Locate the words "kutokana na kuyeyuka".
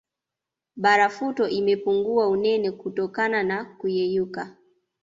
2.71-4.55